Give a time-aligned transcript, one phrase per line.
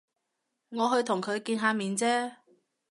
[0.69, 2.37] 我去同佢見下面啫